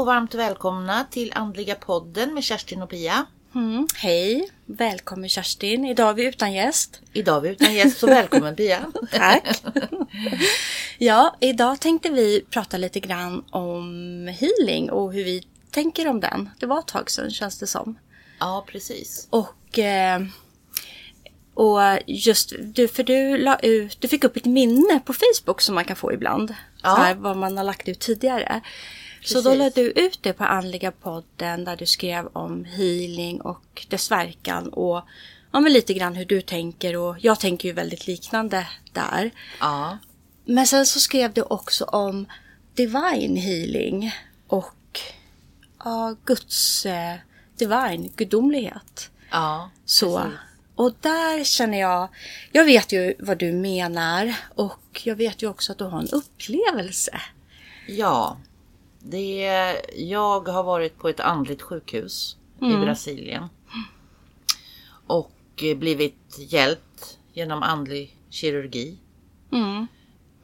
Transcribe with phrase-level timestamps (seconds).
[0.00, 3.26] Och varmt välkomna till Andliga podden med Kerstin och Pia.
[3.54, 5.84] Mm, hej, välkommen Kerstin.
[5.84, 7.00] Idag är vi utan gäst.
[7.12, 8.92] Idag är vi utan gäst, så välkommen Pia.
[9.12, 9.62] Tack.
[10.98, 16.50] ja, idag tänkte vi prata lite grann om healing och hur vi tänker om den.
[16.58, 17.98] Det var ett tag sedan känns det som.
[18.38, 19.28] Ja, precis.
[19.30, 20.20] Och, eh,
[21.54, 25.74] och just du, för du la ut, du fick upp ett minne på Facebook som
[25.74, 26.54] man kan få ibland.
[26.82, 26.96] Ja.
[26.96, 28.60] Så här, vad man har lagt ut tidigare.
[29.24, 33.86] Så då lade du ut det på Andliga podden där du skrev om healing och
[33.88, 35.04] dess verkan och
[35.52, 39.30] ja, men lite grann hur du tänker och jag tänker ju väldigt liknande där.
[39.60, 39.98] Ja,
[40.44, 42.26] Men sen så skrev du också om
[42.74, 44.12] divine healing
[44.46, 45.00] och
[45.84, 47.16] ja, Guds eh,
[47.58, 49.10] divine gudomlighet.
[49.30, 49.70] ja.
[49.84, 50.18] Så.
[50.18, 50.38] precis.
[50.74, 52.08] Och där känner jag,
[52.52, 56.08] jag vet ju vad du menar och jag vet ju också att du har en
[56.08, 57.20] upplevelse.
[57.88, 58.36] Ja,
[59.02, 63.48] det jag har varit på ett andligt sjukhus i Brasilien.
[65.06, 68.98] Och eh, blivit hjälpt genom andlig kirurgi.
[69.52, 69.86] Mm.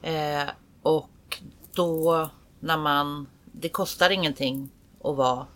[0.02, 0.50] Eh,
[0.82, 1.40] och
[1.74, 4.70] då när man, det kostar ingenting
[5.04, 5.46] att vara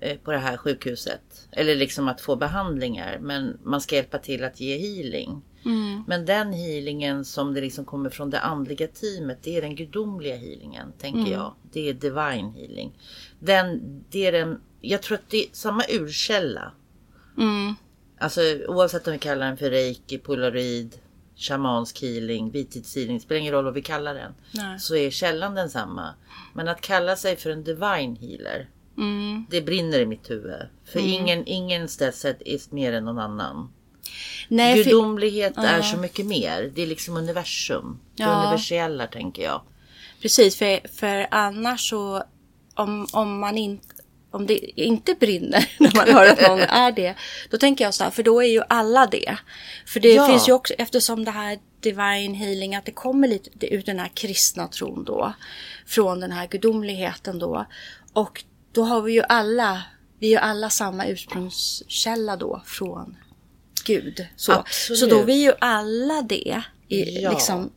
[0.00, 1.48] eh, på det här sjukhuset.
[1.50, 3.18] Eller liksom att få behandlingar.
[3.20, 5.42] Men man ska hjälpa till att ge healing.
[5.64, 6.04] Mm.
[6.06, 10.36] Men den healingen som det liksom kommer från det andliga teamet, det är den gudomliga
[10.36, 11.54] healingen, tänker jag.
[11.72, 12.92] Det är divine healing.
[13.38, 13.80] Den,
[14.10, 16.72] det är den, jag tror att det är samma urkälla.
[17.38, 17.74] Mm.
[18.18, 20.96] Alltså oavsett om vi kallar den för reiki, polaroid,
[21.36, 24.32] shamansk healing, vitidshealing, spelar ingen roll vad vi kallar den.
[24.54, 24.78] Nej.
[24.80, 26.14] Så är källan densamma.
[26.54, 29.46] Men att kalla sig för en divine healer, Mm.
[29.50, 30.66] det brinner i mitt huvud.
[30.84, 33.72] För ingen, ingen stället är mer än någon annan.
[34.48, 35.82] Nej, för, Gudomlighet är Ja.
[35.82, 36.70] så mycket mer.
[36.74, 38.00] Det är liksom universum.
[38.16, 38.42] Det Ja.
[38.42, 39.62] universella tänker jag.
[40.22, 42.22] precis, för, för annars så
[42.74, 43.86] om, om man inte
[44.32, 47.14] om det inte brinner när man hör att någon är det,
[47.50, 49.36] då tänker jag så här, för då är ju alla det.
[49.86, 50.26] För det Ja.
[50.28, 54.08] finns ju också, eftersom det här divine healing, att det kommer lite ut den här
[54.14, 55.32] kristna tron då,
[55.86, 57.66] från den här gudomligheten då.
[58.12, 59.82] Och då har vi ju alla,
[60.18, 63.16] vi är ju alla samma ursprungskälla då från
[63.82, 64.26] Gud.
[64.36, 64.98] Så, Absolut.
[65.00, 66.62] så då vi ju alla det.
[66.88, 67.30] I, Ja.
[67.30, 67.72] liksom,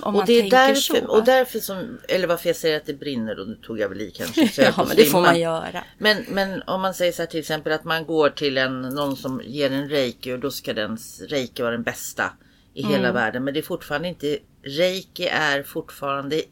[0.00, 1.06] om Och det är därför, så.
[1.06, 4.00] och därför som, eller varför jag säger att det brinner och nu tog jag väl
[4.00, 4.48] i kanske.
[4.48, 5.84] så ja, men det får man göra.
[5.98, 9.16] Men, men om man säger så här till exempel att man går till en, någon
[9.16, 12.32] som ger en reiki och då ska den reiki vara den bästa
[12.74, 13.14] i hela Mm.
[13.14, 13.44] världen.
[13.44, 16.42] Men det är fortfarande inte, reiki är fortfarande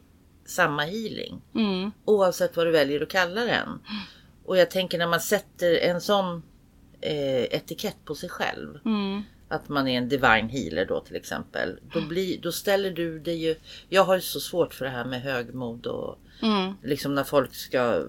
[0.47, 1.41] samma healing.
[1.55, 1.91] Mm.
[2.05, 3.69] Oavsett vad du väljer att kalla den.
[4.45, 6.43] Och jag tänker när man sätter en sån
[7.03, 8.79] eh, etikett på sig själv.
[8.85, 9.21] Mm.
[9.47, 11.79] Att man är en divine healer då till exempel.
[11.93, 13.55] Då, blir, då ställer du dig ju...
[13.89, 16.73] Jag har ju så svårt för det här med högmod och Mm.
[16.83, 18.03] liksom när folk ska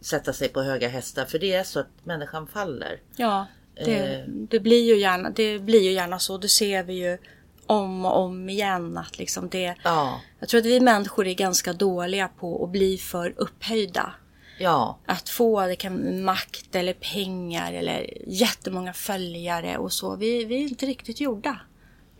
[0.00, 1.24] sätta sig på höga hästar.
[1.24, 3.00] För det är så att människan faller.
[3.16, 4.24] Ja, det, Eh.
[4.28, 6.38] det, blir ju gärna, det blir ju gärna så.
[6.38, 7.18] Det ser vi ju
[7.66, 8.98] om och om igen.
[8.98, 12.96] Att liksom det, Ja, jag tror att vi människor är ganska dåliga på att bli
[12.98, 14.12] för upphöjda.
[14.58, 20.16] Ja, Att få det kan, makt eller pengar eller jättemånga följare och så.
[20.16, 21.60] Vi, vi är inte riktigt gjorda.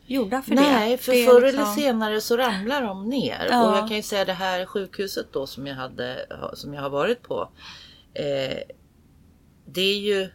[0.07, 0.61] Gjorda för det.
[0.61, 3.47] Nej, för det förr liksom- eller senare så ramlar de ner.
[3.51, 3.71] Ja.
[3.71, 6.91] Och jag kan ju säga det här sjukhuset då som jag, hade, som jag har
[6.91, 7.49] varit på.
[8.15, 8.59] Eh,
[9.67, 10.31] det är ju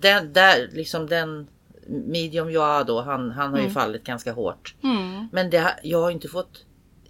[0.00, 1.48] den, där, liksom den
[1.88, 4.74] medium jag då, han, han har ju fallit ganska hårt.
[4.82, 5.28] Mm.
[5.32, 6.64] Men det, jag har inte fått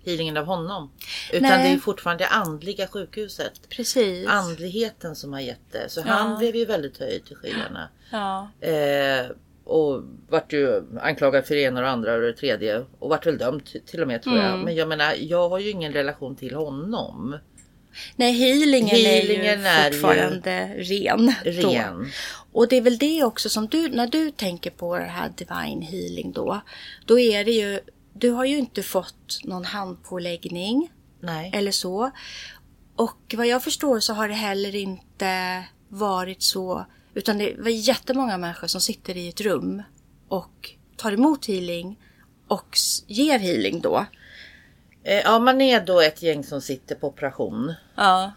[0.06, 0.90] healingen av honom.
[1.32, 1.62] Utan Nej.
[1.62, 3.52] det är ju fortfarande det andliga sjukhuset.
[3.68, 4.28] Precis.
[4.28, 5.88] Andligheten som har gett det.
[5.88, 6.12] Så Ja.
[6.12, 7.88] han blev ju väldigt höjd till skyarna.
[8.10, 8.48] ja.
[8.60, 9.26] Eh,
[9.64, 12.84] och vart ju anklagad för det ena och det andra och det tredje.
[12.98, 14.46] Och vart väl dömd till och med tror jag.
[14.46, 14.60] Mm.
[14.60, 17.38] Men jag menar, jag har ju ingen relation till honom.
[18.16, 21.34] Nej, healingen, Healingen är är ju ju fortfarande ren.
[21.44, 21.50] då.
[21.70, 22.06] Ren.
[22.52, 25.82] Och det är väl det också som du, när du tänker på det här divine
[25.82, 26.60] healing då.
[27.06, 27.80] Då är det ju,
[28.18, 31.50] du har ju inte fått någon handpåläggning Nej.
[31.54, 32.10] eller så.
[32.96, 36.86] Och vad jag förstår så har det heller inte varit så.
[37.14, 39.82] Utan det var jättemånga människor som sitter i ett rum
[40.28, 41.98] och tar emot healing
[42.48, 42.76] och
[43.06, 44.06] ger healing då.
[45.02, 47.74] Eh, ja, man är då ett gäng som sitter på operation.
[47.94, 48.32] Ja.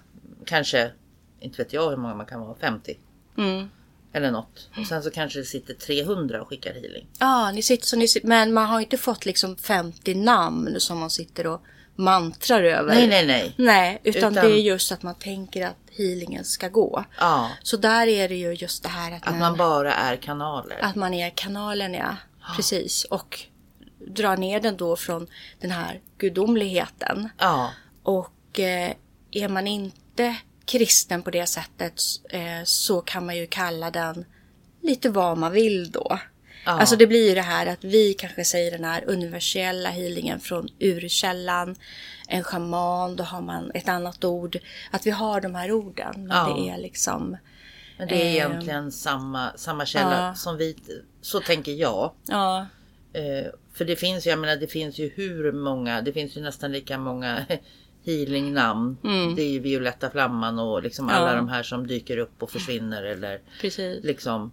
[0.46, 0.92] Kanske,
[1.40, 2.98] inte vet jag hur många man kan vara, 50.
[3.38, 3.70] Mm.
[4.14, 4.70] Eller något.
[4.80, 7.08] Och sen så kanske det sitter 300 och skickar healing.
[7.20, 11.10] Ja, ni sitter så ni men man har inte fått liksom 50 namn som man
[11.10, 11.62] sitter och
[11.96, 12.96] mantrar över.
[12.96, 13.54] Nej, nej, nej.
[13.58, 17.04] Nej, utan, Utan- det är just att man tänker att healingen ska gå.
[17.20, 20.78] Ja, Så där är det ju just det här att, att man bara är kanaler.
[20.82, 22.16] att man är kanalen, ja.
[22.56, 23.04] Precis.
[23.04, 23.40] Och
[24.08, 25.28] drar ner den då från
[25.60, 27.30] den här gudomligheten.
[27.38, 27.72] Ja,
[28.04, 28.92] Och eh,
[29.32, 30.36] är man inte
[30.70, 34.26] kristen på det sättet eh, så kan man ju kalla den
[34.82, 36.20] lite vad man vill då.
[36.66, 36.72] Ja.
[36.72, 40.70] Alltså det blir ju det här att vi kanske säger den här universella healingen från
[40.80, 41.76] urkällan.
[42.28, 44.58] En schaman, då har man ett annat ord.
[44.92, 46.28] Att vi har de här orden.
[46.28, 46.56] Men Ja.
[46.56, 47.38] det är liksom...
[47.98, 50.36] Men det är Eh, egentligen samma, samma källa ja.
[50.36, 50.76] som vi,
[51.22, 52.12] så tänker jag.
[52.28, 52.68] Ja,
[53.14, 56.42] Eh, för det finns ju, jag menar det finns ju hur många, det finns ju
[56.42, 57.46] nästan lika många
[58.06, 58.98] healingnamn.
[59.36, 61.30] Det är ju Violetta Flamman och liksom alla Mm.
[61.32, 61.36] Ja.
[61.36, 64.04] de här som dyker upp och försvinner eller precis.
[64.04, 64.52] liksom.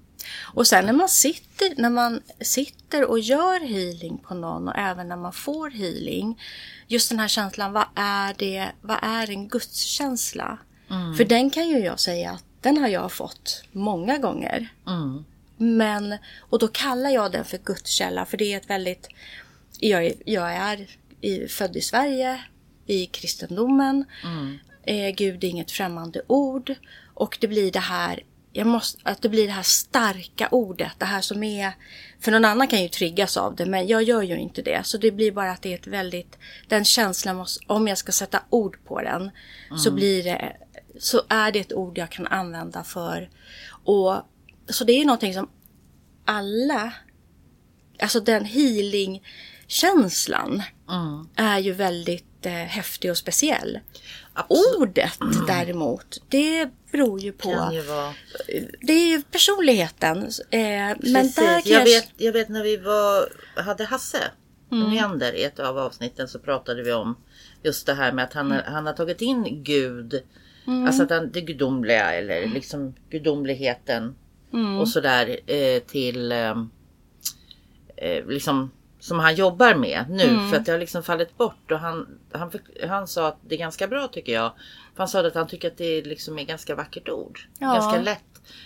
[0.54, 5.08] Och sen när man sitter, när man sitter och gör healing på någon och även
[5.08, 6.40] när man får healing.
[6.86, 8.68] Just den här känslan, vad är det?
[8.80, 10.58] Vad är en gudskänsla?
[11.16, 14.68] För den kan ju jag säga att den har jag fått många gånger.
[14.86, 15.24] Mm,
[15.56, 19.08] Men, och då kallar jag den för gudskälla för det är ett väldigt...
[19.80, 20.86] Jag är, jag är
[21.20, 22.40] i, född i Sverige,
[22.86, 24.04] i kristendomen.
[24.82, 26.74] Eh, Gud är inget främmande ord.
[27.14, 28.22] Och det blir det här,
[28.64, 30.92] måste, att det blir det här starka ordet.
[30.98, 31.72] Det här som är,
[32.20, 34.80] för någon annan kan ju triggas av det, men jag gör ju inte det.
[34.84, 36.38] Så det blir bara att det är ett väldigt,
[36.68, 39.30] den känslan måste, om jag ska sätta ord på den,
[39.78, 40.56] så blir det,
[40.98, 43.30] så är det ett ord jag kan använda för.
[43.84, 44.14] Och
[44.68, 45.50] så det är någonting som
[46.24, 46.92] alla,
[48.00, 51.28] alltså den healing-känslan mm.
[51.36, 53.78] är ju väldigt häftig och speciell.
[54.32, 54.76] Absolut.
[54.78, 58.14] Ordet däremot, det beror ju på, ju vara.
[58.80, 60.18] det är ju personligheten.
[60.50, 60.60] Eh,
[61.00, 63.28] men där jag, vet, jag vet när vi var,
[63.62, 64.18] hade Hasse
[64.72, 64.90] Mm.
[64.90, 67.16] Nyander i ett av avsnitten så pratade vi om
[67.62, 68.64] just det här med att han, Mm.
[68.66, 70.22] han har tagit in Gud.
[70.86, 74.14] Alltså att han, det gudomliga eller liksom gudomligheten
[74.52, 74.78] Mm.
[74.78, 76.54] och sådär eh, till eh,
[77.96, 78.70] eh, liksom
[79.06, 80.50] som han jobbar med nu Mm.
[80.50, 82.50] för att det har liksom fallit bort och han, han,
[82.88, 84.52] han sa att det är ganska bra tycker jag.
[84.94, 87.40] För han sa att han tycker att det liksom är ganska vackert ord.
[87.58, 87.72] Ja.
[87.74, 88.22] Ganska lätt.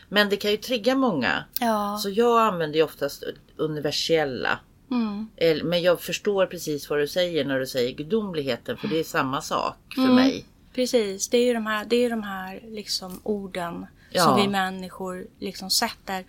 [0.09, 1.45] Men det kan ju trigga många.
[1.61, 3.25] ja, Så jag använder ju oftast
[3.57, 4.59] universella.
[4.91, 5.29] mm,
[5.65, 9.41] Men jag förstår precis vad du säger när du säger gudomligheten för det är samma
[9.43, 10.15] sak för Mm.
[10.15, 10.45] mig.
[10.75, 11.29] precis.
[11.29, 14.25] Det är ju de här, det är de här liksom orden Ja.
[14.25, 16.25] som vi människor liksom sätter.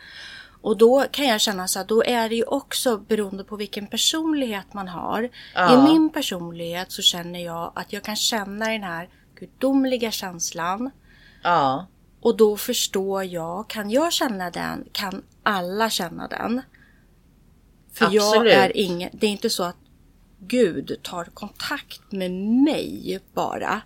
[0.61, 3.87] Och då kan jag känna så att då är det ju också beroende på vilken
[3.87, 5.29] personlighet man har.
[5.55, 5.73] Ja.
[5.73, 10.91] I min personlighet så känner jag att jag kan känna den här gudomliga känslan.
[11.43, 11.87] Ja,
[12.21, 16.61] Och då förstår jag, kan jag känna den, kan alla känna den.
[17.93, 18.53] För jag Absolut.
[18.53, 19.75] är ingen, det är inte så att
[20.39, 22.31] Gud tar kontakt med
[22.63, 23.81] mig bara.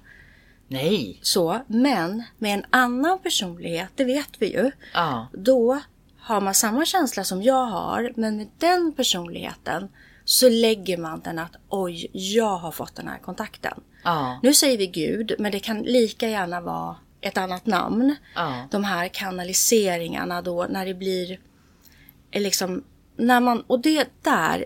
[0.68, 1.20] nej.
[1.22, 4.72] Så, men med en annan personlighet, det vet vi ju.
[4.94, 5.80] Ja, Då
[6.26, 9.90] har man samma känsla som jag har, men med den personligheten
[10.24, 13.80] så lägger man den att oj, jag har fått den här kontakten.
[14.04, 18.16] ja, Nu säger vi Gud, men det kan lika gärna vara ett annat namn.
[18.36, 18.68] ja.
[18.72, 21.40] De här kanaliseringarna då när det blir
[22.32, 22.84] eh, liksom
[23.18, 24.66] när man och det där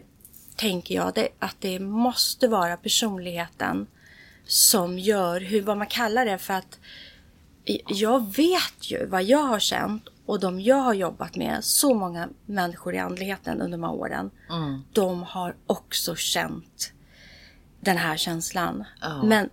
[0.56, 3.88] tänker jag det, att det måste vara personligheten
[4.46, 6.80] som gör hur vad man kallar det för att
[7.88, 12.30] jag vet ju vad jag har känt och de jag har jobbat med, så många
[12.46, 14.82] människor i andligheten under de här åren, Mm.
[14.94, 16.92] de har också känt
[17.80, 18.84] den här känslan.
[19.02, 19.24] Ja.
[19.24, 19.50] Men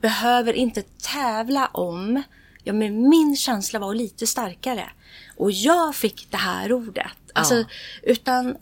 [0.00, 2.22] behöver inte tävla om,
[2.64, 4.90] ja men min känsla var lite starkare
[5.36, 7.12] och jag fick det här ordet.
[7.32, 7.64] Alltså,
[8.02, 8.56] utan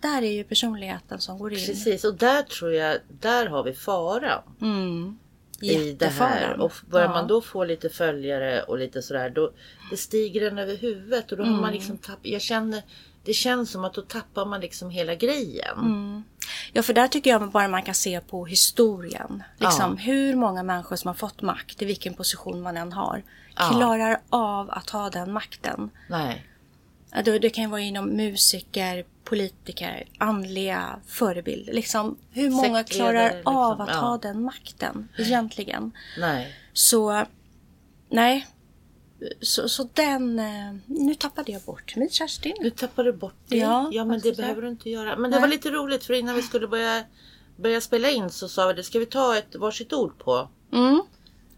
[0.00, 1.66] där är ju personligheten som går in.
[1.66, 4.42] Precis och där tror jag, där har vi faran.
[4.60, 5.18] Mm.
[5.60, 6.60] I det här.
[6.60, 7.12] Och börjar Ja.
[7.12, 9.52] man då få lite följare och lite sådär då
[9.90, 11.60] det stiger den över huvudet och då har Mm.
[11.62, 12.20] man liksom tappat.
[12.26, 12.82] Jag känner
[13.24, 15.78] det känns som att då tappar man liksom hela grejen.
[15.78, 16.24] Mm.
[16.72, 19.42] Ja, för där tycker jag bara man kan se på historien.
[19.58, 23.22] Liksom, Hur många människor som har fått makt, i vilken position man än har,
[23.56, 23.68] Ja.
[23.76, 25.90] klarar av att ha den makten.
[26.08, 26.46] Nej.
[27.12, 31.72] Ja, då- Det kan ju vara inom musiker, politiker, andliga förebilder.
[31.72, 33.94] Liksom, hur många klarar liksom, av att ja.
[33.94, 35.92] ha den makten egentligen?
[36.18, 36.54] Nej.
[36.72, 37.24] Så,
[38.10, 38.46] nej.
[39.40, 40.38] Så, så den...
[40.38, 42.56] eh, Nu tappade jag bort mig, Kerstin.
[42.60, 42.70] Du
[43.12, 43.56] bort det.
[43.56, 44.42] Ja, Ja, men det så.
[44.42, 45.16] behöver du inte göra.
[45.16, 45.40] Men det Nej.
[45.40, 47.04] var lite roligt för innan vi skulle börja,
[47.56, 48.82] börja spela in så sa vi det.
[48.82, 50.96] Ska vi ta ett varsitt ord på, Mm.
[50.96, 51.06] på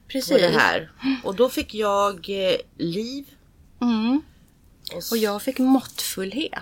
[0.09, 0.37] Precis.
[0.41, 0.93] det här?
[1.25, 3.27] Och då fick jag eh, liv.
[3.81, 4.21] Mm.
[5.11, 6.53] Och jag fick måttfullhet.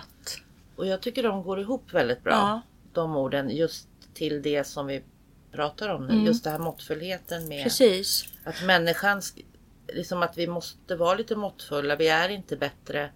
[0.77, 2.33] Och jag tycker de går ihop väldigt bra.
[2.33, 2.61] Ja.
[2.93, 5.03] De orden just till det som vi
[5.51, 6.25] pratar om nu.
[6.25, 8.25] Just det här måttfullheten med Precis.
[8.43, 9.45] att människan, sk-
[9.93, 11.95] liksom att vi måste vara lite måttfulla.
[11.95, 13.09] Vi är inte bättre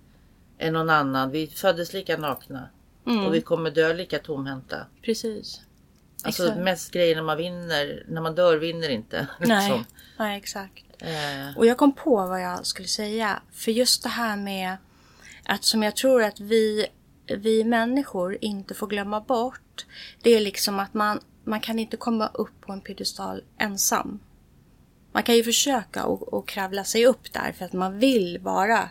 [0.57, 1.31] än någon annan.
[1.31, 2.69] Vi föddes lika nakna.
[3.07, 3.25] Mm.
[3.25, 4.85] Och vi kommer dö lika tomhänta.
[5.01, 5.61] Precis.
[6.23, 6.59] Alltså Exakt.
[6.61, 9.27] mest grejer när man vinner, när man dör vinner inte.
[9.39, 9.85] Nej, liksom.
[10.17, 10.83] nej exakt.
[10.99, 13.41] Eh, Och jag kom på vad jag skulle säga.
[13.51, 14.77] För just det här med
[15.45, 16.85] att som jag tror att vi,
[17.37, 19.85] vi människor inte får glömma bort.
[20.21, 24.19] Det är liksom att man, man kan inte komma upp på en piedestal ensam.
[25.11, 28.89] Man kan ju försöka och, och kravla sig upp där för att man vill vara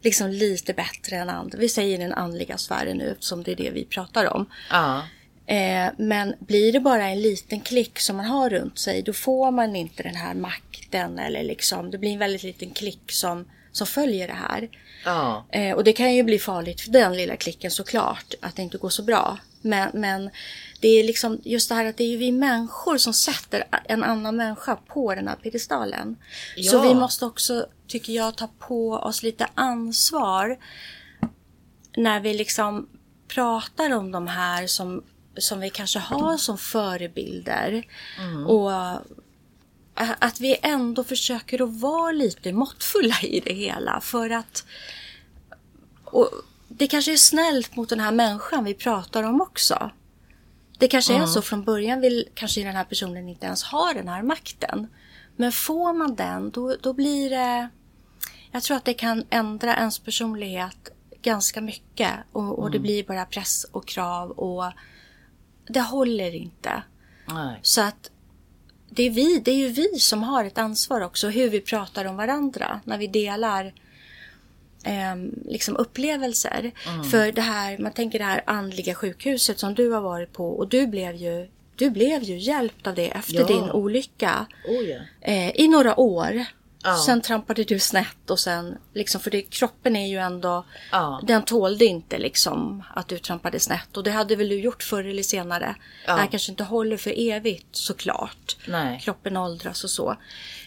[0.00, 1.58] liksom lite bättre än andra.
[1.58, 4.46] Vi säger den andliga sfären nu eftersom det är det vi pratar om.
[4.70, 5.02] ja,
[5.46, 9.50] Eh, men blir det bara en liten klick som man har runt sig, då får
[9.50, 11.18] man inte den här makten.
[11.18, 13.44] Eller liksom, det blir en väldigt liten klick som,
[13.76, 14.68] som följer det här.
[15.04, 18.62] ja, Eh, och det kan ju bli farligt för den lilla klicken såklart, att det
[18.62, 19.38] inte går så bra.
[19.62, 20.30] Men, men
[20.80, 24.36] det är liksom just det här att det är vi människor som sätter en annan
[24.36, 26.16] människa på den här piedestalen.
[26.56, 26.82] Så Ja.
[26.82, 30.58] vi måste också, tycker jag, ta på oss lite ansvar
[31.96, 32.88] när vi liksom
[33.28, 35.04] pratar om de här som,
[35.36, 37.82] som vi kanske har som förebilder.
[38.46, 38.98] Och ä-
[39.96, 44.00] att vi ändå försöker att vara lite måttfulla i det hela.
[44.00, 44.64] För att
[46.68, 49.90] det kanske är snällt mot den här människan vi pratar om också.
[50.78, 54.08] Det kanske är så från början vill kanske den här personen inte ens ha den
[54.08, 54.86] här makten.
[55.36, 57.68] Men får man den då, då blir det...
[58.52, 60.88] Jag tror att det kan ändra ens personlighet
[61.22, 62.12] ganska mycket.
[62.32, 64.72] Och, och det blir bara press och krav och
[65.68, 66.82] det håller inte.
[67.26, 68.10] nej, Så att
[68.96, 72.04] det är, vi, det är ju vi som har ett ansvar också hur vi pratar
[72.04, 73.72] om varandra när vi delar
[74.84, 76.72] ehm, liksom upplevelser.
[77.10, 80.68] För det här, man tänker det här andliga sjukhuset som du har varit på och
[80.68, 83.46] du blev ju, du blev ju hjälpt av det efter Ja.
[83.46, 84.98] din olycka oh ja.
[85.20, 86.44] eh, i några år.
[86.86, 86.96] Ja.
[87.06, 91.20] Sen trampade du snett och sen, liksom, för det, kroppen är ju ändå, Ja.
[91.26, 93.96] den tålde inte liksom att du trampade snett.
[93.96, 95.74] Och det hade väl du gjort förr eller senare.
[96.06, 96.14] Ja.
[96.14, 98.56] Det här kanske inte håller för evigt såklart.
[98.68, 99.00] Nej.
[99.04, 100.16] Kroppen åldras och så.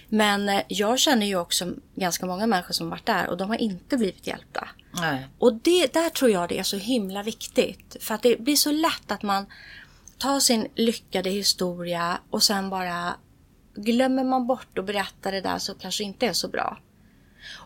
[0.09, 3.61] Men eh, jag känner ju också ganska många människor som varit där och de har
[3.61, 4.67] inte blivit hjälpta.
[4.91, 5.27] Nej.
[5.39, 7.97] Och det, där tror jag det är så himla viktigt.
[8.01, 9.45] För att det blir så lätt att man
[10.17, 13.15] tar sin lyckade historia och sen bara
[13.83, 16.77] glömmer man bort och berättar det där som kanske inte är så bra.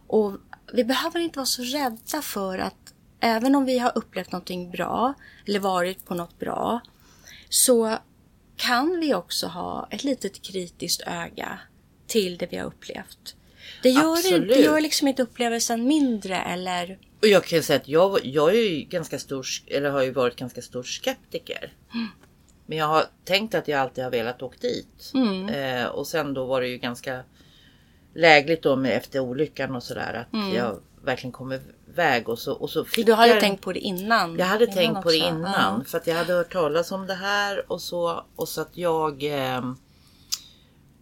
[0.08, 0.38] Och
[0.74, 5.13] vi behöver inte vara så rädda för att även om vi har upplevt någonting bra
[5.48, 6.82] eller varit på något bra
[7.50, 7.98] så
[8.58, 11.60] kan vi också ha ett litet kritiskt öga
[12.08, 13.36] till det vi har upplevt.
[13.84, 14.50] Det gör, Absolut.
[14.50, 17.00] det gör liksom inte upplevelsen mindre eller...
[17.22, 20.12] Och jag kan ju säga att jag, jag är ju ganska stor, eller har ju
[20.12, 21.74] varit ganska stor skeptiker.
[22.74, 25.12] Men jag har tänkt att jag alltid har velat åka dit.
[25.13, 25.50] Mm.
[25.50, 27.24] Eh, och sen då var det ju ganska
[28.15, 32.70] lägligt då med efter olyckan och sådär att jag verkligen kom iväg och så, och
[32.70, 33.06] så fick Mm.
[33.06, 34.38] Du hade jag tänkt på det innan?
[34.38, 35.27] Jag hade innan tänkt på det också.
[35.27, 38.77] innan för att jag hade hört talas om det här och så och så att
[38.77, 39.75] jag ehm,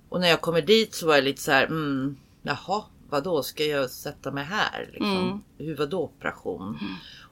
[0.09, 3.63] och när jag kommer dit så var jag lite så här mm, jaha vadå ska
[3.63, 5.17] jag sätta mig här liksom?
[5.17, 5.41] Mm.
[5.57, 6.79] Hur vadå operation?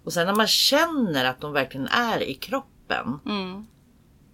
[0.04, 3.68] Och sen när man känner att de verkligen är i kroppen Mm.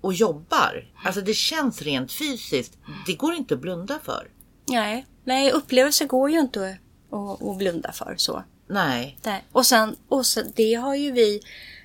[0.05, 0.87] Och jobbar.
[1.05, 2.77] Alltså det känns rent fysiskt.
[3.05, 4.27] Det går inte att blunda för.
[4.69, 6.77] Nej, nej upplevelser går ju inte
[7.11, 8.43] att, att blunda för så.
[8.67, 9.17] Nej.
[9.23, 9.43] Nej.
[9.51, 11.41] Och sen, och sen, det har ju vi,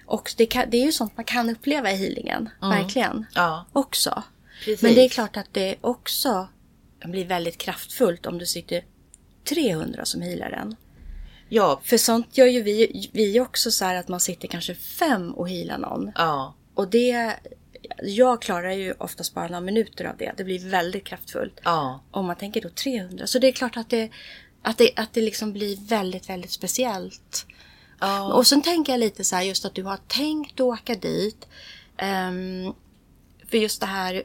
[0.06, 3.26] och det, kan, det är ju sånt man kan uppleva i healingen, verkligen.
[3.34, 4.22] Ja, Också.
[4.64, 4.82] precis.
[4.82, 6.48] Men det är klart att det också
[7.04, 8.84] blir väldigt kraftfullt om du sitter
[9.48, 10.76] 300 som healar en.
[11.48, 15.32] Ja, För sånt gör ju vi, vi också så här att man sitter kanske fem
[15.34, 16.12] och healar någon.
[16.14, 17.34] ja, Och det,
[18.02, 20.32] jag klarar ju oftast bara några minuter av det.
[20.36, 21.60] Det blir väldigt kraftfullt.
[21.64, 23.26] ja, Om man tänker då 300.
[23.26, 24.10] Så det är klart att det,
[24.62, 27.46] att det, att det liksom blir väldigt, väldigt speciellt.
[28.00, 28.32] ja.
[28.34, 31.48] Och sen tänker jag lite så här just att du har tänkt åka dit.
[31.96, 32.72] Ehm,
[33.50, 34.22] för just det här,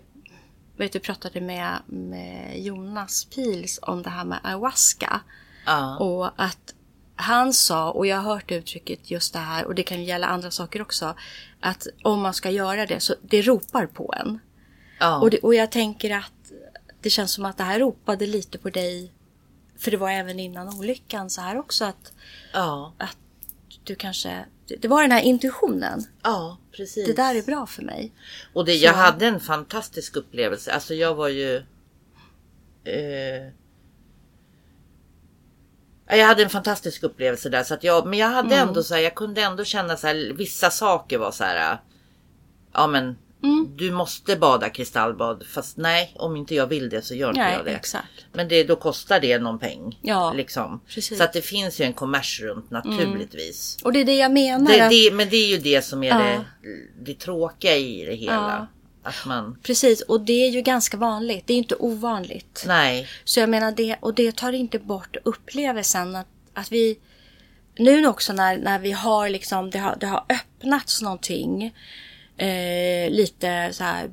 [0.78, 5.22] vet du, pratade med, med Jonas Pils om det här med ayahuasca.
[5.66, 5.98] ja.
[5.98, 6.74] Och att
[7.16, 10.28] han sa, och jag har hört uttrycket just det här, och det kan ju gälla
[10.28, 11.16] andra saker också,
[11.60, 14.40] att om man ska göra det så det ropar på en.
[15.00, 15.20] ja.
[15.20, 16.32] Och, det, och jag tänker att
[17.02, 19.12] det känns som att det här ropade lite på dig,
[19.78, 22.14] för det var även innan olyckan så här också, att,
[22.54, 22.94] ja.
[22.98, 23.18] att
[23.84, 26.04] du kanske, det- var den här intuitionen.
[26.24, 27.06] Ja, precis.
[27.08, 28.12] Det där är bra för mig.
[28.54, 30.72] Och det, jag Så- hade en fantastisk upplevelse.
[30.74, 31.56] Alltså jag var ju...
[32.84, 33.52] Eh,
[36.08, 37.64] jag hade en fantastisk upplevelse där.
[37.64, 38.68] Så att jag, men jag hade Mm.
[38.68, 41.78] ändå så här, jag kunde ändå känna så här, vissa saker var så här.
[42.74, 43.68] Ja men Mm.
[43.78, 45.44] du måste bada kristallbad.
[45.54, 47.72] Fast nej, om inte jag vill det så gör inte Nej, jag det.
[47.72, 48.26] exakt.
[48.34, 50.00] Men det, då kostar det någon peng.
[50.02, 50.82] Ja, liksom.
[50.88, 51.18] precis.
[51.18, 53.78] Så att det finns ju en kommers runt naturligtvis.
[53.84, 54.72] Och det är det jag menar.
[54.72, 56.18] Det, att, det, men det är ju det som är Ja.
[56.18, 56.42] det,
[57.06, 58.34] det tråkiga i det hela.
[58.34, 58.68] Ja.
[59.06, 61.48] Att man, Precis, och det är ju ganska vanligt.
[61.48, 62.64] Det är inte ovanligt.
[62.68, 67.00] nej, Så jag menar det, och det tar inte bort upplevelsen att, att vi
[67.78, 71.74] nu också när, när vi har liksom, det har, det har öppnats någonting
[72.38, 74.10] eh, lite så här.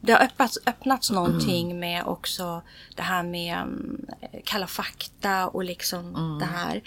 [0.00, 2.62] Det har öppnats, öppnats någonting med också
[2.96, 4.06] det här med mm,
[4.44, 6.82] Kalla fakta och liksom det här.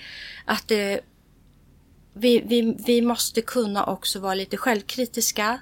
[0.46, 1.00] Att det,
[2.14, 5.60] vi, vi, vi måste kunna också vara lite självkritiska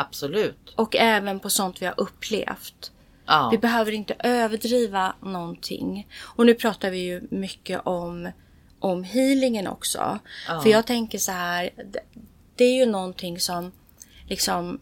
[0.00, 0.74] absolut.
[0.76, 2.92] och även på sånt vi har upplevt.
[3.26, 6.08] Ja, Vi behöver inte överdriva någonting.
[6.20, 8.30] Och nu pratar vi ju mycket om,
[8.78, 10.18] om healingen också.
[10.48, 10.60] Ja.
[10.60, 12.00] För jag tänker så här, det,
[12.56, 13.72] det är ju någonting som
[14.28, 14.80] liksom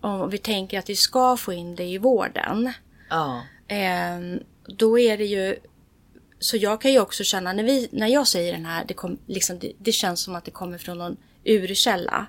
[0.00, 2.72] om vi tänker att vi ska få in det i vården.
[3.10, 5.56] ja, Eh, då är det ju
[6.38, 9.18] så jag kan ju också känna när, vi, när jag säger den här, det, kom,
[9.26, 12.26] liksom, det, det känns som att det kommer från någon urkälla.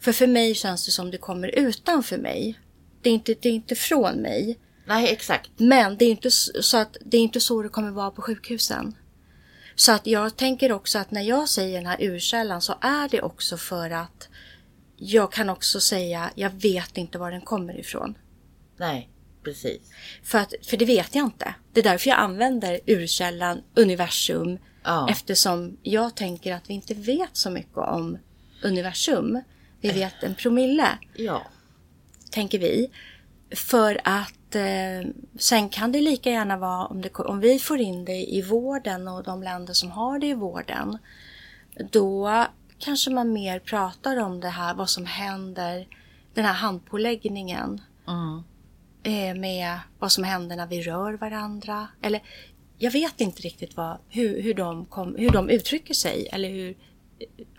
[0.00, 2.60] För för mig känns det som det kommer utanför mig.
[3.02, 4.58] Det är inte, det är inte från mig.
[4.86, 5.50] nej exakt.
[5.56, 8.94] Men det är inte så att det är inte så det kommer vara på sjukhusen.
[9.74, 13.22] Så att jag tänker också att när jag säger den här urkällan så är det
[13.22, 14.28] också för att
[14.96, 18.18] jag kan också säga jag vet inte var den kommer ifrån.
[18.76, 19.10] Nej,
[19.44, 19.80] precis.
[20.22, 21.54] För, att, för det vet jag inte.
[21.72, 24.58] Det är därför jag använder urkällan, universum.
[24.84, 25.08] Ja.
[25.10, 28.18] Eftersom jag tänker att vi inte vet så mycket om
[28.62, 29.42] universum.
[29.92, 31.42] Vi vet en promille, Ja,
[32.30, 32.90] tänker vi.
[33.50, 38.04] För att eh, sen kan det lika gärna vara om, det, om vi får in
[38.04, 40.98] det i vården och de länder som har det i vården.
[41.90, 42.46] Då
[42.78, 45.86] kanske man mer pratar om det här, vad som händer,
[46.34, 48.42] den här handpåläggningen mm.
[49.02, 51.88] eh, med vad som händer när vi rör varandra.
[52.02, 52.22] Eller
[52.78, 56.28] jag vet inte riktigt vad, hur, hur, de kom, hur de uttrycker sig.
[56.32, 56.76] Eller hur,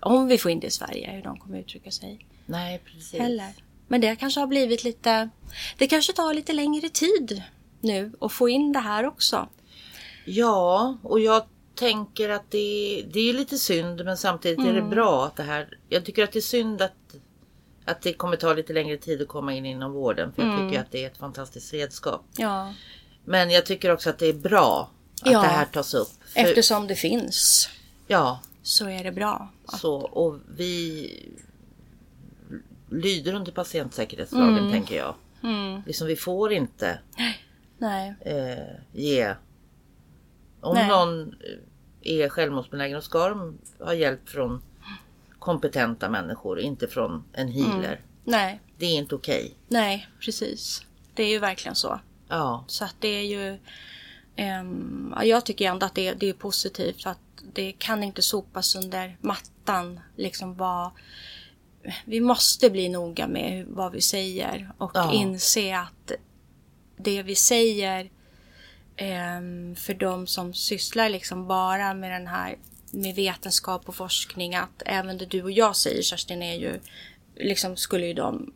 [0.02, 2.28] om vi får in det i Sverige, hur de kommer uttrycka sig.
[2.46, 3.20] nej precis.
[3.20, 3.54] Heller.
[3.88, 5.30] Men det kanske har blivit lite...
[5.78, 7.44] Det kanske tar lite längre tid
[7.82, 9.48] nu att få in det här också.
[10.26, 11.44] Ja, och jag
[11.76, 14.90] tänker att det, det är lite synd men samtidigt är det Mm.
[14.90, 15.78] bra att det här...
[15.90, 16.94] Jag tycker att det är synd att,
[17.86, 20.34] att det kommer ta lite längre tid att komma in inom vården.
[20.34, 20.70] För jag Mm.
[20.70, 22.26] tycker att det är ett fantastiskt redskap.
[22.38, 22.74] Ja.
[23.26, 24.90] Men jag tycker också att det är bra
[25.22, 25.42] att Ja.
[25.42, 26.10] det här tas upp.
[26.34, 27.70] För, Eftersom det finns
[28.08, 29.50] Ja, så är det bra.
[29.66, 31.10] så och vi
[32.90, 35.16] lyder under patientsäkerhetslagen tänker jag.
[35.44, 35.82] Mm.
[35.86, 37.00] Liksom vi får inte
[37.78, 38.16] Nej.
[38.22, 39.36] eh, ge...
[40.62, 40.88] Om Nej.
[40.88, 41.36] någon
[42.02, 44.62] är självmordsbenägen och ska de ha hjälp från
[45.40, 48.02] kompetenta människor, inte från en healer.
[48.24, 48.60] Nej.
[48.78, 49.54] Det är inte okej.
[49.68, 50.86] Nej, precis.
[51.14, 52.00] Det är ju verkligen så.
[52.28, 53.58] Ja, Så att det är ju...
[55.16, 57.06] ja, jag tycker ändå att det, det är positivt.
[57.08, 57.20] Att
[57.54, 60.00] det kan inte sopas under mattan.
[60.16, 60.92] Liksom vad,
[62.06, 64.72] vi måste bli noga med vad vi säger.
[64.78, 65.14] Och Ja.
[65.14, 66.12] inse att
[66.98, 68.10] det vi säger
[68.96, 72.58] ehm, för de som sysslar liksom bara med den här
[72.92, 74.56] med vetenskap och forskning.
[74.56, 76.80] Att även det du och jag säger Kerstin är ju
[77.36, 78.54] liksom skulle ju de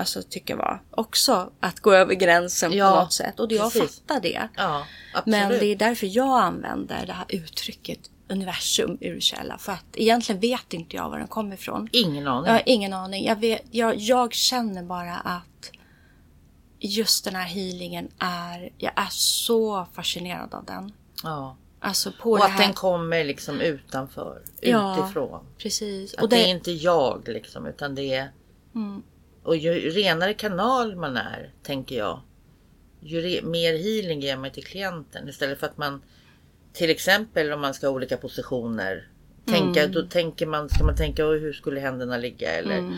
[0.00, 3.40] alltså tycka var också att gå över gränsen Ja, på något sätt.
[3.40, 4.00] Och jag precis.
[4.00, 4.48] fattar det.
[4.56, 4.84] ja.
[5.26, 9.58] Men det är därför jag använder det här uttrycket universum urkälla.
[9.58, 11.88] För att egentligen vet inte jag var den kommer ifrån.
[11.92, 12.46] Ingen aning.
[12.46, 13.24] Jag har ingen aning.
[13.24, 15.70] Jag, vet, jag, jag känner bara att
[16.78, 18.72] just den här healingen är...
[18.78, 20.92] Jag är så fascinerad av den.
[21.22, 21.56] Ja.
[21.80, 22.58] Alltså på Och att här...
[22.64, 24.98] den kommer liksom utanför, Ja.
[24.98, 25.46] utifrån.
[25.58, 26.14] Precis.
[26.14, 26.36] Att Och det...
[26.36, 28.30] det, är inte jag liksom, utan det är...
[28.74, 29.02] Mm.
[29.42, 32.20] Och ju renare kanal man är, tänker jag,
[33.00, 35.28] ju mer healing ger man till klienten.
[35.28, 36.02] Istället för att man,
[36.72, 39.08] till exempel om man ska ha olika positioner,
[39.46, 39.92] tänka, Mm.
[39.92, 42.50] då tänker man, ska man tänka "Oj, hur skulle händerna ligga?
[42.50, 42.94] Eller Mm.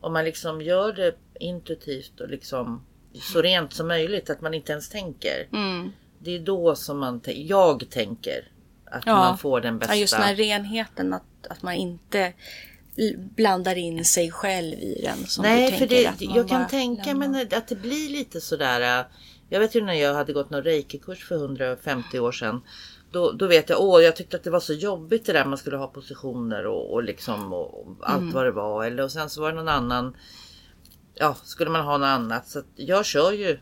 [0.00, 4.72] om man liksom gör det intuitivt och liksom så rent som möjligt, att man inte
[4.72, 5.48] ens tänker.
[5.52, 5.92] Mm.
[6.18, 8.48] Det är då som man, jag tänker
[8.84, 9.14] att Ja.
[9.16, 9.94] man får den bästa.
[9.94, 11.12] Ja, just den här renheten.
[11.14, 12.32] Att, att man inte
[13.36, 15.26] blandar in sig själv i den.
[15.26, 19.00] Som Nej, du för det, jag kan tänka mig att det blir lite sådär.
[19.00, 19.06] äh,
[19.48, 22.60] Jag vet ju när jag hade gått någon reiki-kurs för 150 år sedan.
[23.10, 25.58] Då, då vet jag, åh jag tyckte att det var så jobbigt det där man
[25.58, 28.32] skulle ha positioner och, och liksom och, allt Mm.
[28.34, 28.84] vad det var.
[28.84, 30.16] Eller och sen så var det någon annan.
[31.14, 32.48] Ja, skulle man ha något annat.
[32.48, 33.58] Så jag kör ju eh,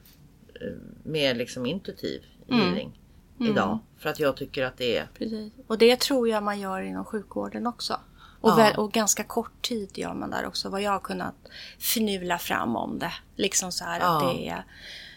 [1.05, 2.61] mer liksom intuitiv Mm.
[2.61, 3.01] healing
[3.40, 3.79] idag.
[3.99, 5.53] För att jag tycker att det är Precis.
[5.66, 8.01] Och det tror jag man gör inom sjukvården också.
[8.44, 8.57] Och, Ja.
[8.57, 10.68] väl, och ganska kort tid gör man där också.
[10.68, 11.35] Vad jag har kunnat
[11.78, 13.12] finula fram om det.
[13.37, 14.33] Liksom så här att Ja.
[14.33, 14.64] det är...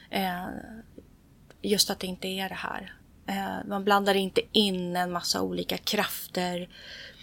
[0.09, 0.47] Eh,
[1.61, 2.93] just att det inte är det här.
[3.27, 6.69] Eh, man blandar inte in en massa olika krafter,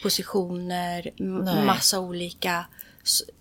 [0.02, 1.64] positioner, Nej.
[1.66, 2.66] massa olika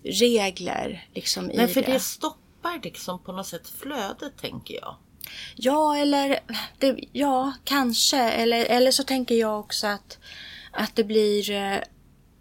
[0.02, 1.92] regler liksom i Men för det.
[1.92, 4.96] det stoppar liksom på något sätt flödet tänker jag.
[5.56, 6.40] Ja, eller
[6.78, 8.18] det, ja, kanske.
[8.30, 10.18] Eller, eller så tänker jag också att,
[10.72, 11.50] att det blir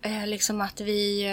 [0.03, 1.25] eh, eh, liksom att vi...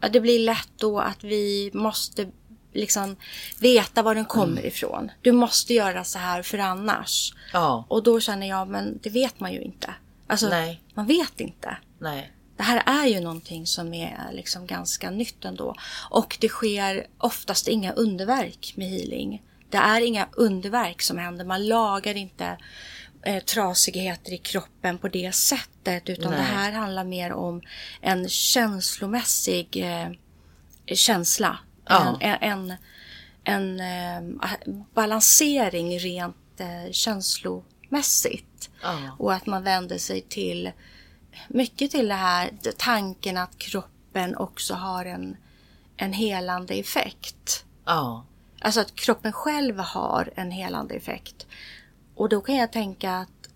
[0.00, 2.26] Eh, det blir lätt då att vi måste
[2.72, 3.16] liksom
[3.60, 5.10] veta var den kommer ifrån.
[5.22, 7.34] Du måste göra så här för annars.
[7.52, 9.94] Ja, Och då känner jag, men det vet man ju inte.
[10.26, 10.82] Alltså, Nej.
[10.94, 11.76] man vet inte.
[11.98, 12.32] nej.
[12.56, 15.74] Det här är ju någonting som är liksom ganska nytt ändå.
[16.10, 19.42] Och det sker oftast inga underverk med healing.
[19.70, 21.44] Det är inga underverk som händer.
[21.44, 22.58] Man lagar inte
[23.22, 26.08] eh, trasigheter i kroppen på det sättet.
[26.08, 26.40] Utan Nej.
[26.40, 27.62] det här handlar mer om
[28.00, 30.10] en känslomässig eh,
[30.94, 31.58] känsla.
[31.84, 32.18] Ja.
[32.20, 32.72] En, en,
[33.44, 34.58] en, en eh,
[34.94, 38.70] balansering rent eh, känslomässigt.
[38.82, 39.16] Ja.
[39.18, 40.72] Och att man vänder sig till
[41.48, 45.36] mycket till det här tanken att kroppen också har en,
[45.96, 47.64] en helande effekt.
[47.84, 48.24] Ja,
[48.60, 51.46] Alltså att kroppen själv har en helande effekt.
[52.18, 53.48] Och då kan jag tänka att,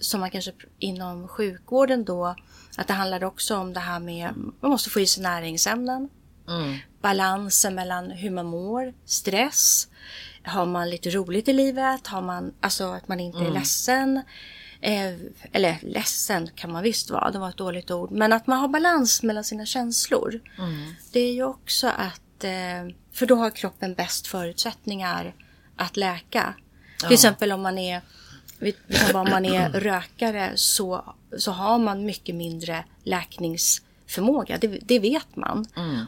[0.00, 2.34] som man kanske inom sjukvården då,
[2.76, 6.08] att det handlar också om det här med, man måste få i sig näringsämnen.
[6.48, 6.78] mm.
[7.02, 9.88] Balansen mellan hur man mår, stress,
[10.44, 14.22] har man lite roligt i livet, har man, alltså att man inte är ledsen.
[14.80, 15.14] Eh,
[15.52, 18.10] eller ledsen kan man visst vara, det var ett dåligt ord.
[18.10, 20.40] Men att man har balans mellan sina känslor.
[21.12, 25.34] Det är ju också att, eh, för då har kroppen bäst förutsättningar
[25.76, 26.54] att läka.
[27.08, 28.00] Till exempel om man är,
[29.14, 34.58] om man är rökare så, så har man mycket mindre läkningsförmåga.
[34.58, 35.66] Det, det vet man.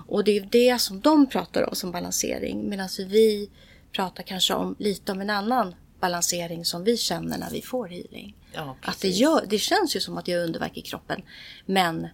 [0.09, 2.69] Och det är det som de pratar om som balansering.
[2.69, 3.51] Medan vi
[3.93, 8.37] pratar kanske om lite om en annan balansering som vi känner när vi får healing.
[8.53, 11.23] ja Att det, gör, det känns ju som att gör underverk i kroppen.
[11.67, 12.09] Men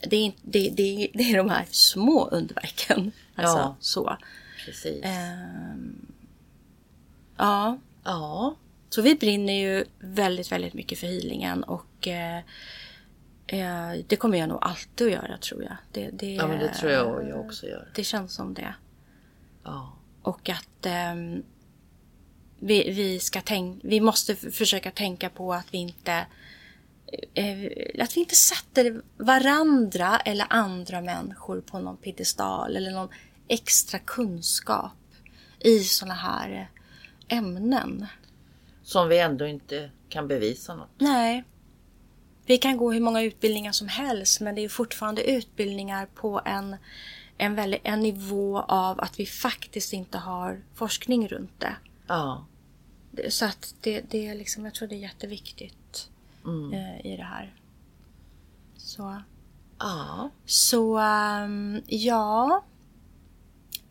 [0.00, 3.12] det är, det, det, det är de här små underverken.
[3.34, 3.76] Alltså, Ja.
[3.80, 4.16] så.
[4.64, 5.04] precis.
[5.04, 6.06] Ehm,
[7.36, 8.56] ja, Ja,
[8.90, 12.38] så vi brinner ju väldigt, väldigt mycket för healingen och eh,
[13.46, 15.76] eh, det kommer jag nog alltid att göra tror jag.
[15.92, 17.88] Det, det, ja men det tror jag jag också gör.
[17.94, 18.74] Det känns som det.
[19.64, 21.42] Ja, Och att ehm,
[22.58, 26.26] vi, vi ska tänka, vi måste försöka tänka på att vi inte
[27.34, 33.08] eh, att vi inte sätter varandra eller andra människor på någon piedestal eller någon
[33.48, 34.92] extra kunskap
[35.60, 36.70] i såna här
[37.28, 38.06] ämnen.
[38.82, 40.90] som vi ändå inte kan bevisa något.
[40.98, 41.44] Nej.
[42.46, 46.76] Vi kan gå hur många utbildningar som helst men det är fortfarande utbildningar på en,
[47.38, 51.76] en, väldigt, en nivå av att vi faktiskt inte har forskning runt det.
[52.06, 52.46] Ja,
[53.28, 56.10] Så att det, det är liksom, jag tror det är jätteviktigt
[56.44, 56.72] mm.
[56.72, 57.54] eh, i det här.
[58.76, 59.22] Så,
[59.78, 62.64] ja, så ehm, ja.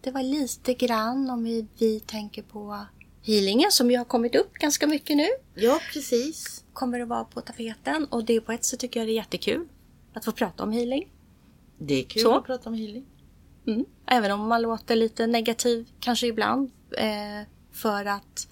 [0.01, 2.85] Det var lite grann om vi, vi tänker på
[3.23, 5.27] healingen som ju har kommit upp ganska mycket nu.
[5.55, 6.63] ja precis.
[6.73, 9.67] Kommer att vara på tapeten och det på ett sätt tycker jag det är jättekul
[10.13, 11.11] att få prata om healing.
[11.77, 12.37] Det är kul Så.
[12.37, 13.05] att prata om healing.
[13.67, 13.85] Mm.
[14.05, 16.71] Även om man låter lite negativ kanske ibland.
[16.97, 18.47] Eh, för att...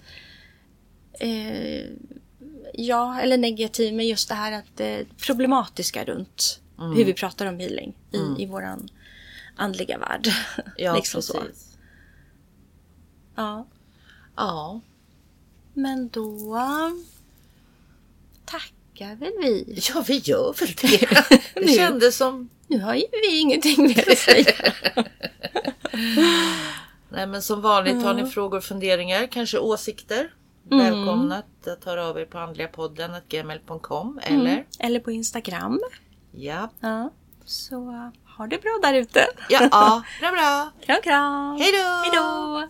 [1.12, 1.86] Eh,
[2.74, 7.58] ja, eller negativ med just det här att eh, problematiska runt hur vi pratar om
[7.58, 8.88] healing i, i våran
[9.56, 10.28] andliga värld.
[10.76, 11.40] Ja, liksom så.
[11.40, 11.78] precis.
[13.34, 13.66] Ja.
[14.36, 14.80] Ja,
[15.74, 16.56] Men då
[18.44, 19.78] tackar väl vi.
[19.94, 21.06] ja vi gör väl det.
[21.54, 21.72] Det Nu.
[21.72, 22.48] kändes som...
[22.66, 24.52] Nu har ju vi ingenting mer att säga.
[27.08, 30.34] Nej men som vanligt har ni frågor och funderingar, kanske åsikter.
[30.64, 35.80] Välkomna att höra av er på andligapodden gmail.com eller Eller på Instagram.
[36.32, 37.10] ja, Ja.
[37.44, 39.26] Så ha det bra där ute.
[39.48, 40.70] ja, ja, bra bra.
[40.86, 41.56] Kram, kram.
[41.60, 42.68] Hej då!